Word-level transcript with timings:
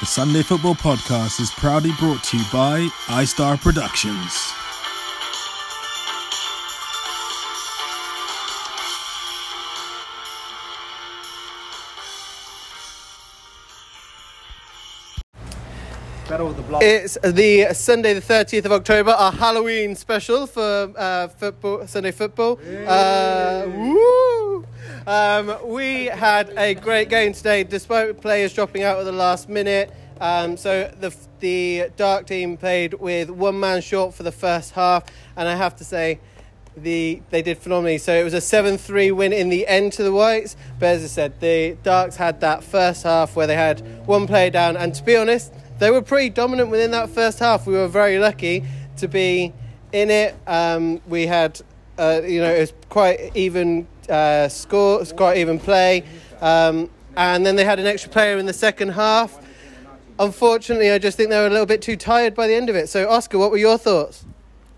The 0.00 0.06
Sunday 0.06 0.42
Football 0.42 0.76
Podcast 0.76 1.40
is 1.40 1.50
proudly 1.50 1.92
brought 1.98 2.24
to 2.24 2.38
you 2.38 2.44
by 2.50 2.88
iStar 3.08 3.60
Productions. 3.60 4.32
It's 16.80 17.18
the 17.22 17.74
Sunday, 17.74 18.14
the 18.14 18.22
30th 18.22 18.64
of 18.64 18.72
October, 18.72 19.10
our 19.10 19.32
Halloween 19.32 19.94
special 19.94 20.46
for 20.46 20.94
uh, 20.96 21.28
football, 21.28 21.86
Sunday 21.86 22.12
football. 22.12 22.58
Uh, 22.86 23.66
woo! 23.68 24.64
Um, 25.06 25.56
we 25.64 26.06
had 26.06 26.52
a 26.56 26.74
great 26.74 27.08
game 27.08 27.32
today, 27.32 27.64
despite 27.64 28.20
players 28.20 28.52
dropping 28.52 28.82
out 28.82 28.98
at 28.98 29.04
the 29.04 29.12
last 29.12 29.48
minute. 29.48 29.92
Um, 30.20 30.56
so 30.56 30.92
the 31.00 31.14
the 31.40 31.90
dark 31.96 32.26
team 32.26 32.56
played 32.58 32.94
with 32.94 33.30
one 33.30 33.58
man 33.58 33.80
short 33.80 34.14
for 34.14 34.22
the 34.22 34.32
first 34.32 34.72
half, 34.72 35.04
and 35.36 35.48
I 35.48 35.56
have 35.56 35.76
to 35.76 35.84
say, 35.84 36.20
the 36.76 37.22
they 37.30 37.42
did 37.42 37.58
phenomenally. 37.58 37.98
So 37.98 38.14
it 38.14 38.24
was 38.24 38.34
a 38.34 38.40
seven 38.40 38.78
three 38.78 39.10
win 39.10 39.32
in 39.32 39.48
the 39.48 39.66
end 39.66 39.92
to 39.94 40.02
the 40.02 40.12
Whites. 40.12 40.56
But 40.78 40.86
as 40.90 41.04
I 41.04 41.06
said, 41.06 41.40
the 41.40 41.76
Darks 41.82 42.16
had 42.16 42.40
that 42.40 42.62
first 42.62 43.02
half 43.04 43.34
where 43.34 43.46
they 43.46 43.56
had 43.56 43.80
one 44.06 44.26
player 44.26 44.50
down, 44.50 44.76
and 44.76 44.94
to 44.94 45.02
be 45.02 45.16
honest, 45.16 45.52
they 45.78 45.90
were 45.90 46.02
pretty 46.02 46.30
dominant 46.30 46.68
within 46.70 46.90
that 46.90 47.08
first 47.10 47.38
half. 47.38 47.66
We 47.66 47.72
were 47.72 47.88
very 47.88 48.18
lucky 48.18 48.64
to 48.98 49.08
be 49.08 49.52
in 49.92 50.10
it. 50.10 50.36
Um, 50.46 51.00
we 51.08 51.26
had, 51.26 51.60
uh, 51.98 52.20
you 52.24 52.40
know, 52.40 52.52
it 52.52 52.60
was 52.60 52.72
quite 52.90 53.34
even 53.34 53.86
uh, 54.08 54.48
score, 54.48 55.04
quite 55.16 55.38
even 55.38 55.58
play, 55.58 56.04
um, 56.42 56.90
and 57.16 57.44
then 57.44 57.56
they 57.56 57.64
had 57.64 57.78
an 57.78 57.86
extra 57.86 58.10
player 58.10 58.36
in 58.36 58.46
the 58.46 58.52
second 58.52 58.90
half. 58.90 59.38
Unfortunately, 60.20 60.90
I 60.90 60.98
just 60.98 61.16
think 61.16 61.30
they 61.30 61.38
were 61.38 61.46
a 61.46 61.50
little 61.50 61.64
bit 61.64 61.80
too 61.80 61.96
tired 61.96 62.34
by 62.34 62.46
the 62.46 62.52
end 62.52 62.68
of 62.68 62.76
it. 62.76 62.90
So, 62.90 63.08
Oscar, 63.08 63.38
what 63.38 63.50
were 63.50 63.56
your 63.56 63.78
thoughts? 63.78 64.26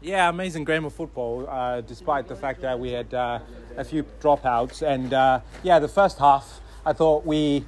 Yeah, 0.00 0.30
amazing 0.30 0.64
game 0.64 0.86
of 0.86 0.94
football, 0.94 1.46
uh, 1.46 1.82
despite 1.82 2.26
the 2.26 2.34
fact 2.34 2.62
that 2.62 2.80
we 2.80 2.92
had 2.92 3.12
uh, 3.12 3.40
a 3.76 3.84
few 3.84 4.06
dropouts. 4.18 4.80
And 4.80 5.12
uh, 5.12 5.40
yeah, 5.62 5.78
the 5.78 5.88
first 5.88 6.18
half, 6.18 6.62
I 6.86 6.94
thought 6.94 7.26
we, 7.26 7.66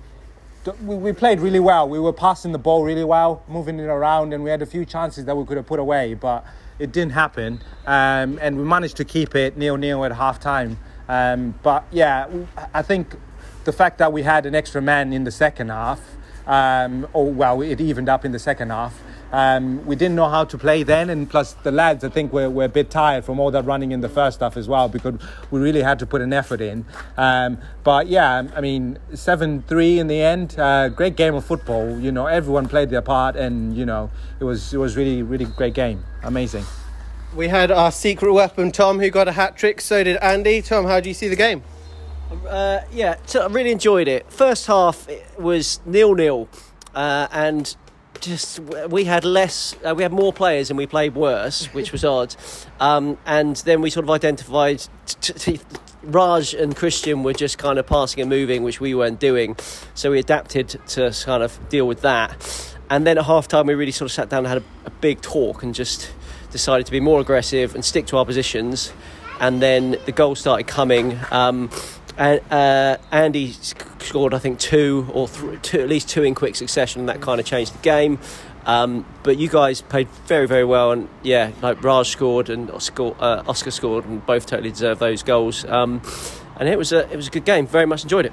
we 0.82 0.96
we 0.96 1.12
played 1.12 1.40
really 1.40 1.60
well. 1.60 1.86
We 1.86 2.00
were 2.00 2.12
passing 2.12 2.52
the 2.52 2.58
ball 2.58 2.84
really 2.84 3.04
well, 3.04 3.42
moving 3.48 3.78
it 3.78 3.84
around, 3.84 4.32
and 4.32 4.42
we 4.42 4.48
had 4.48 4.62
a 4.62 4.66
few 4.66 4.86
chances 4.86 5.26
that 5.26 5.36
we 5.36 5.44
could 5.44 5.58
have 5.58 5.66
put 5.66 5.78
away, 5.78 6.14
but 6.14 6.46
it 6.78 6.90
didn't 6.90 7.12
happen. 7.12 7.60
Um, 7.86 8.38
and 8.40 8.56
we 8.56 8.64
managed 8.64 8.96
to 8.96 9.04
keep 9.04 9.34
it 9.34 9.58
nil 9.58 9.76
nil 9.76 10.06
at 10.06 10.12
half 10.12 10.40
time. 10.40 10.78
Um, 11.06 11.54
but 11.62 11.84
yeah, 11.90 12.28
I 12.72 12.80
think 12.80 13.14
the 13.64 13.72
fact 13.74 13.98
that 13.98 14.10
we 14.10 14.22
had 14.22 14.46
an 14.46 14.54
extra 14.54 14.80
man 14.80 15.12
in 15.12 15.24
the 15.24 15.30
second 15.30 15.68
half, 15.68 16.00
um, 16.48 17.06
or 17.12 17.30
well, 17.30 17.62
it 17.62 17.80
evened 17.80 18.08
up 18.08 18.24
in 18.24 18.32
the 18.32 18.38
second 18.38 18.70
half. 18.70 19.00
Um, 19.30 19.84
we 19.84 19.94
didn't 19.94 20.16
know 20.16 20.28
how 20.28 20.44
to 20.44 20.56
play 20.56 20.82
then, 20.82 21.10
and 21.10 21.28
plus 21.28 21.52
the 21.52 21.70
lads, 21.70 22.02
I 22.02 22.08
think, 22.08 22.32
were, 22.32 22.48
were 22.48 22.64
a 22.64 22.68
bit 22.68 22.90
tired 22.90 23.26
from 23.26 23.38
all 23.38 23.50
that 23.50 23.66
running 23.66 23.92
in 23.92 24.00
the 24.00 24.08
first 24.08 24.40
half 24.40 24.56
as 24.56 24.68
well 24.68 24.88
because 24.88 25.20
we 25.50 25.60
really 25.60 25.82
had 25.82 25.98
to 25.98 26.06
put 26.06 26.22
an 26.22 26.32
effort 26.32 26.62
in. 26.62 26.86
Um, 27.18 27.58
but 27.84 28.08
yeah, 28.08 28.48
I 28.56 28.60
mean, 28.62 28.98
7 29.12 29.62
3 29.62 29.98
in 29.98 30.06
the 30.06 30.22
end, 30.22 30.58
uh, 30.58 30.88
great 30.88 31.16
game 31.16 31.34
of 31.34 31.44
football. 31.44 31.98
You 31.98 32.10
know, 32.10 32.26
everyone 32.26 32.68
played 32.68 32.88
their 32.88 33.02
part, 33.02 33.36
and 33.36 33.76
you 33.76 33.84
know, 33.84 34.10
it 34.40 34.44
was, 34.44 34.72
it 34.72 34.78
was 34.78 34.96
really, 34.96 35.22
really 35.22 35.44
great 35.44 35.74
game. 35.74 36.02
Amazing. 36.22 36.64
We 37.36 37.48
had 37.48 37.70
our 37.70 37.92
secret 37.92 38.32
weapon, 38.32 38.72
Tom, 38.72 38.98
who 38.98 39.10
got 39.10 39.28
a 39.28 39.32
hat 39.32 39.56
trick. 39.56 39.82
So 39.82 40.02
did 40.02 40.16
Andy. 40.16 40.62
Tom, 40.62 40.86
how 40.86 41.00
do 41.00 41.10
you 41.10 41.14
see 41.14 41.28
the 41.28 41.36
game? 41.36 41.62
Uh, 42.46 42.80
yeah, 42.92 43.16
so 43.26 43.42
I 43.42 43.46
really 43.48 43.70
enjoyed 43.70 44.08
it. 44.08 44.30
First 44.30 44.66
half 44.66 45.08
it 45.08 45.24
was 45.38 45.80
nil 45.86 46.14
nil, 46.14 46.48
uh, 46.94 47.28
and 47.32 47.74
just 48.20 48.60
we 48.60 49.04
had 49.04 49.24
less, 49.24 49.76
uh, 49.84 49.94
we 49.94 50.02
had 50.02 50.12
more 50.12 50.32
players 50.32 50.70
and 50.70 50.76
we 50.76 50.86
played 50.86 51.14
worse, 51.14 51.66
which 51.66 51.92
was 51.92 52.04
odd. 52.16 52.34
Um, 52.80 53.18
and 53.26 53.56
then 53.56 53.80
we 53.80 53.90
sort 53.90 54.04
of 54.04 54.10
identified. 54.10 54.86
T- 55.06 55.32
t- 55.32 55.60
Raj 56.02 56.54
and 56.54 56.74
Christian 56.76 57.22
were 57.22 57.32
just 57.32 57.58
kind 57.58 57.78
of 57.78 57.86
passing 57.86 58.20
and 58.20 58.30
moving, 58.30 58.62
which 58.62 58.80
we 58.80 58.94
weren't 58.94 59.18
doing. 59.18 59.56
So 59.94 60.12
we 60.12 60.18
adapted 60.18 60.68
to 60.88 61.14
kind 61.24 61.42
of 61.42 61.58
deal 61.68 61.86
with 61.86 62.02
that. 62.02 62.76
And 62.88 63.06
then 63.06 63.18
at 63.18 63.24
half 63.24 63.48
time, 63.48 63.66
we 63.66 63.74
really 63.74 63.92
sort 63.92 64.06
of 64.10 64.12
sat 64.12 64.28
down 64.28 64.46
and 64.46 64.48
had 64.48 64.58
a, 64.58 64.64
a 64.86 64.90
big 64.90 65.20
talk 65.20 65.62
and 65.62 65.74
just 65.74 66.10
decided 66.50 66.86
to 66.86 66.92
be 66.92 67.00
more 67.00 67.20
aggressive 67.20 67.74
and 67.74 67.84
stick 67.84 68.06
to 68.06 68.16
our 68.16 68.24
positions. 68.24 68.92
And 69.40 69.60
then 69.60 69.96
the 70.06 70.12
goals 70.12 70.40
started 70.40 70.66
coming. 70.66 71.18
Um, 71.30 71.68
and 72.18 72.40
uh, 72.50 72.98
Andy 73.12 73.52
scored, 73.52 74.34
I 74.34 74.38
think, 74.38 74.58
two 74.58 75.08
or 75.12 75.28
th- 75.28 75.62
two, 75.62 75.80
at 75.80 75.88
least 75.88 76.08
two 76.08 76.24
in 76.24 76.34
quick 76.34 76.56
succession, 76.56 77.00
and 77.00 77.08
that 77.08 77.20
kind 77.20 77.40
of 77.40 77.46
changed 77.46 77.74
the 77.74 77.78
game. 77.78 78.18
Um, 78.66 79.06
but 79.22 79.38
you 79.38 79.48
guys 79.48 79.80
played 79.80 80.08
very, 80.26 80.46
very 80.46 80.64
well, 80.64 80.92
and 80.92 81.08
yeah, 81.22 81.52
like 81.62 81.82
Raj 81.82 82.08
scored 82.08 82.50
and 82.50 82.70
Oscar, 82.70 83.14
uh, 83.18 83.42
Oscar 83.46 83.70
scored, 83.70 84.04
and 84.04 84.24
both 84.26 84.46
totally 84.46 84.70
deserved 84.70 85.00
those 85.00 85.22
goals. 85.22 85.64
Um, 85.64 86.02
and 86.58 86.68
it 86.68 86.76
was 86.76 86.92
a 86.92 87.10
it 87.10 87.16
was 87.16 87.28
a 87.28 87.30
good 87.30 87.44
game. 87.44 87.66
Very 87.66 87.86
much 87.86 88.02
enjoyed 88.02 88.26
it. 88.26 88.32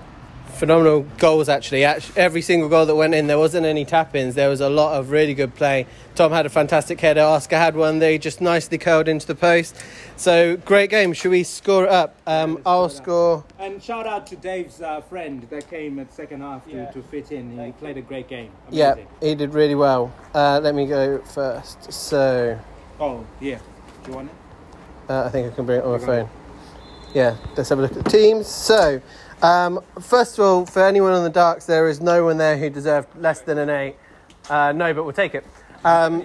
Phenomenal 0.54 1.06
goals 1.18 1.50
actually. 1.50 1.84
Every 1.84 2.42
single 2.42 2.70
goal 2.70 2.86
that 2.86 2.96
went 2.96 3.14
in, 3.14 3.28
there 3.28 3.38
wasn't 3.38 3.66
any 3.66 3.84
tap-ins. 3.86 4.36
There 4.36 4.50
was 4.50 4.62
a 4.62 4.70
lot 4.70 4.98
of 4.98 5.12
really 5.12 5.34
good 5.34 5.54
play. 5.56 5.86
Tom 6.16 6.32
had 6.32 6.46
a 6.46 6.50
fantastic 6.50 7.02
header. 7.02 7.22
Oscar 7.22 7.58
had 7.58 7.76
one. 7.76 8.00
They 8.00 8.18
just 8.18 8.40
nicely 8.40 8.78
curled 8.78 9.08
into 9.08 9.28
the 9.28 9.36
post. 9.36 9.76
So 10.16 10.56
great 10.58 10.90
game. 10.90 11.12
Should 11.14 11.32
we 11.32 11.44
score 11.44 11.84
it 11.86 11.90
up? 11.92 12.16
Um, 12.26 12.62
I'll 12.66 12.88
score. 12.90 13.44
And 13.60 13.84
shout 13.84 14.08
out 14.08 14.26
to 14.28 14.36
Dave's 14.38 14.82
uh, 14.82 15.02
friend 15.02 15.46
that 15.50 15.70
came 15.70 16.00
at 16.00 16.14
second 16.14 16.42
half 16.42 16.66
to, 16.70 16.92
to 16.94 17.02
fit 17.04 17.32
in. 17.32 17.60
He 17.60 17.72
played 17.74 17.98
a 17.98 18.02
great 18.02 18.30
game. 18.30 18.52
Yeah, 18.70 18.96
he 19.22 19.36
did 19.36 19.54
really 19.54 19.76
well. 19.76 20.14
Uh, 20.34 20.60
let 20.64 20.74
me 20.74 20.86
go 20.88 21.20
first. 21.20 21.92
So 21.92 22.58
Oh, 23.00 23.26
yeah. 23.42 23.60
Do 24.04 24.12
you 24.12 24.16
want 24.16 24.30
it? 24.30 24.36
uh, 25.12 25.24
I 25.26 25.30
think 25.30 25.52
I 25.52 25.56
can 25.56 25.66
bring 25.66 25.80
it 25.80 25.84
on 25.86 26.00
my 26.00 26.06
phone. 26.06 26.30
Yeah, 27.16 27.38
let's 27.56 27.70
have 27.70 27.80
a 27.80 27.82
look 27.82 27.96
at 27.96 28.04
the 28.04 28.10
teams. 28.10 28.46
So, 28.46 29.02
um, 29.42 29.80
first 30.02 30.38
of 30.38 30.44
all, 30.44 30.66
for 30.66 30.86
anyone 30.86 31.14
on 31.14 31.24
the 31.24 31.30
darks, 31.30 31.66
there 31.66 31.88
is 31.88 32.02
no 32.02 32.26
one 32.26 32.38
there 32.38 32.58
who 32.58 32.70
deserved 32.70 33.08
less 33.16 33.40
than 33.40 33.58
an 33.58 33.70
eight. 33.70 33.96
Uh, 34.50 34.74
no, 34.74 34.94
but 34.94 35.06
we'll 35.06 35.14
take 35.14 35.34
it. 35.34 35.46
Um, 35.86 36.22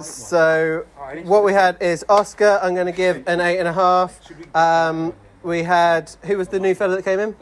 so, 0.00 0.86
what 1.24 1.42
we 1.42 1.52
had 1.52 1.82
is 1.82 2.04
Oscar. 2.08 2.60
I'm 2.62 2.74
going 2.74 2.86
to 2.86 2.92
give 2.92 3.24
an 3.26 3.40
eight 3.40 3.58
and 3.58 3.66
a 3.66 3.72
half. 3.72 4.20
Um, 4.54 5.12
we 5.42 5.64
had 5.64 6.08
who 6.22 6.38
was 6.38 6.46
the 6.46 6.60
new 6.60 6.76
fellow 6.76 6.94
that 6.94 7.04
came 7.04 7.18
in? 7.18 7.34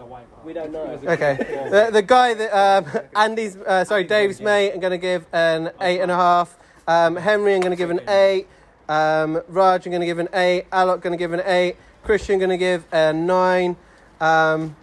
We 0.43 0.55
don't 0.55 0.73
know. 0.73 0.99
Okay, 1.05 1.37
the, 1.71 1.91
the 1.93 2.03
guy 2.03 2.33
that 2.33 2.51
um, 2.57 3.03
Andy's, 3.15 3.57
uh, 3.57 3.85
sorry, 3.85 4.05
Dave's 4.05 4.41
mate. 4.41 4.73
I'm 4.73 4.81
going 4.81 4.93
to 4.93 4.97
give 4.97 5.27
an 5.35 5.71
eight 5.83 6.01
and 6.01 6.11
a 6.11 6.17
half. 6.17 6.57
Um, 6.89 7.17
Henry, 7.17 7.55
I'm 7.55 7.61
going 7.61 7.73
to 7.73 7.77
give 7.77 7.91
an 7.91 8.09
eight. 8.09 8.49
Um, 8.89 9.43
Raj, 9.49 9.87
I'm 9.87 9.93
going 9.93 10.01
to 10.01 10.07
give 10.07 10.19
an 10.19 10.29
eight. 10.33 10.71
Alok, 10.71 11.03
going 11.03 11.13
to 11.13 11.19
give 11.19 11.35
an 11.35 11.43
eight. 11.45 11.77
Christian, 12.03 12.39
going 12.39 12.51
to 12.51 12.57
give 12.57 12.85
a 12.93 13.13
nine. 13.13 13.77
Um, 14.21 14.77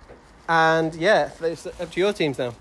and 0.48 0.96
yeah, 0.96 1.30
it's 1.42 1.68
up 1.68 1.92
to 1.92 2.00
your 2.00 2.14
teams 2.14 2.38
now. 2.38 2.54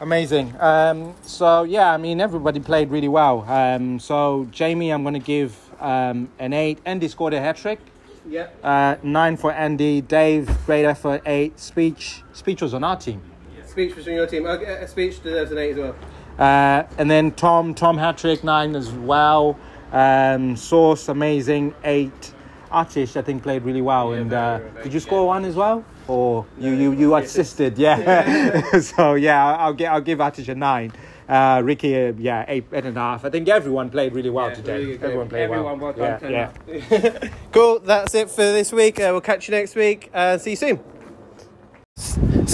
Amazing. 0.00 0.54
Um, 0.58 1.14
so 1.22 1.62
yeah, 1.62 1.92
I 1.92 1.96
mean 1.96 2.20
everybody 2.20 2.60
played 2.60 2.90
really 2.90 3.08
well. 3.08 3.42
Um, 3.48 4.00
so 4.00 4.48
Jamie, 4.50 4.90
I'm 4.90 5.02
going 5.02 5.14
to 5.14 5.20
give 5.20 5.56
um, 5.80 6.30
an 6.38 6.52
eight. 6.52 6.80
Andy 6.84 7.08
scored 7.08 7.32
a 7.34 7.40
hat 7.40 7.56
trick. 7.56 7.78
Yeah. 8.26 8.48
Uh, 8.62 8.96
nine 9.02 9.36
for 9.36 9.52
Andy. 9.52 10.00
Dave, 10.00 10.50
great 10.66 10.84
effort. 10.84 11.22
Eight. 11.26 11.60
Speech. 11.60 12.22
Speech 12.32 12.62
was 12.62 12.74
on 12.74 12.82
our 12.82 12.96
team. 12.96 13.22
Speech 13.66 13.94
between 13.94 14.16
your 14.16 14.26
team. 14.26 14.46
Okay, 14.46 14.66
a 14.66 14.88
speech 14.88 15.22
deserves 15.22 15.50
an 15.52 15.58
eight 15.58 15.72
as 15.72 15.78
well. 15.78 15.96
Uh, 16.38 16.84
and 16.98 17.10
then 17.10 17.32
Tom, 17.32 17.74
Tom 17.74 17.98
hat 17.98 18.18
trick 18.18 18.42
nine 18.44 18.74
as 18.76 18.90
well. 18.90 19.58
Um, 19.92 20.56
Source 20.56 21.08
amazing 21.08 21.74
eight. 21.84 22.33
Atish 22.74 23.16
I 23.16 23.22
think 23.22 23.42
played 23.42 23.62
really 23.62 23.82
well. 23.82 24.12
and 24.12 24.32
uh, 24.32 24.58
did 24.82 24.92
you 24.92 25.00
score 25.00 25.26
one 25.26 25.44
as 25.44 25.54
well? 25.54 25.84
Or 26.08 26.44
you 26.58 26.70
you 26.72 26.92
you 26.92 27.14
assisted? 27.16 27.78
Yeah. 27.78 28.78
so 28.92 29.14
yeah, 29.14 29.44
I'll, 29.46 29.56
I'll 29.66 29.72
get 29.74 29.92
I'll 29.92 30.00
give 30.10 30.18
Atish 30.18 30.48
a 30.48 30.54
nine. 30.54 30.92
Uh, 31.26 31.62
Ricky, 31.64 31.96
uh, 31.96 32.12
yeah, 32.18 32.44
eight, 32.48 32.66
eight 32.72 32.84
and 32.84 32.96
a 32.98 33.00
half. 33.00 33.24
I 33.24 33.30
think 33.30 33.48
everyone 33.48 33.88
played 33.88 34.12
really 34.14 34.28
well 34.28 34.48
Yeah, 34.50 34.54
today. 34.60 34.78
really 34.78 34.96
good 34.98 35.04
everyone 35.04 35.28
played 35.30 35.42
Everyone 35.44 35.80
well. 35.80 35.94
well 35.96 36.18
yeah, 36.30 36.50
yeah. 36.68 37.28
Cool. 37.52 37.78
That's 37.78 38.14
it 38.14 38.28
for 38.28 38.42
this 38.58 38.70
week. 38.72 39.00
Uh, 39.00 39.08
we'll 39.12 39.22
catch 39.22 39.48
you 39.48 39.52
next 39.52 39.74
week. 39.74 40.10
Uh, 40.12 40.36
see 40.36 40.50
you 40.50 40.56
soon. 40.56 40.80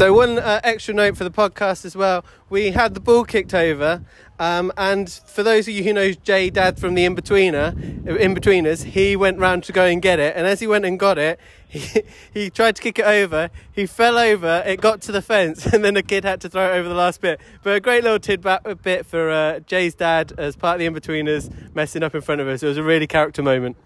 So 0.00 0.14
one 0.14 0.38
uh, 0.38 0.60
extra 0.64 0.94
note 0.94 1.18
for 1.18 1.24
the 1.24 1.30
podcast 1.30 1.84
as 1.84 1.94
well. 1.94 2.24
We 2.48 2.70
had 2.70 2.94
the 2.94 3.00
ball 3.00 3.22
kicked 3.22 3.52
over, 3.52 4.02
um, 4.38 4.72
and 4.78 5.10
for 5.10 5.42
those 5.42 5.68
of 5.68 5.74
you 5.74 5.84
who 5.84 5.92
know 5.92 6.12
Jay 6.12 6.48
Dad 6.48 6.78
from 6.78 6.94
the 6.94 7.04
Inbetweener, 7.04 8.06
Inbetweeners, 8.06 8.84
he 8.84 9.14
went 9.14 9.38
round 9.38 9.62
to 9.64 9.72
go 9.72 9.84
and 9.84 10.00
get 10.00 10.18
it, 10.18 10.34
and 10.34 10.46
as 10.46 10.60
he 10.60 10.66
went 10.66 10.86
and 10.86 10.98
got 10.98 11.18
it, 11.18 11.38
he, 11.68 12.02
he 12.32 12.48
tried 12.48 12.76
to 12.76 12.82
kick 12.82 12.98
it 12.98 13.04
over. 13.04 13.50
He 13.70 13.84
fell 13.84 14.16
over. 14.16 14.62
It 14.64 14.80
got 14.80 15.02
to 15.02 15.12
the 15.12 15.20
fence, 15.20 15.66
and 15.74 15.84
then 15.84 15.92
the 15.92 16.02
kid 16.02 16.24
had 16.24 16.40
to 16.40 16.48
throw 16.48 16.72
it 16.72 16.78
over 16.78 16.88
the 16.88 16.94
last 16.94 17.20
bit. 17.20 17.38
But 17.62 17.76
a 17.76 17.80
great 17.80 18.02
little 18.02 18.18
tidbit 18.18 18.80
bit 18.80 19.04
for 19.04 19.28
uh, 19.28 19.60
Jay's 19.60 19.94
dad 19.94 20.32
as 20.38 20.56
part 20.56 20.80
of 20.80 20.94
the 20.94 20.98
Inbetweeners 20.98 21.74
messing 21.74 22.02
up 22.02 22.14
in 22.14 22.22
front 22.22 22.40
of 22.40 22.48
us. 22.48 22.62
It 22.62 22.68
was 22.68 22.78
a 22.78 22.82
really 22.82 23.06
character 23.06 23.42
moment. 23.42 23.76